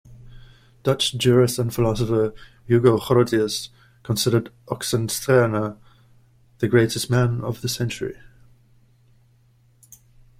Dutch 0.81 1.13
jurist 1.15 1.59
and 1.59 1.71
philosopher 1.71 2.33
Hugo 2.65 2.97
Grotius 2.97 3.69
considered 4.01 4.49
Oxenstierna 4.65 5.77
"the 6.57 6.67
greatest 6.67 7.07
man 7.11 7.41
of 7.41 7.61
the 7.61 7.69
century". 7.69 8.17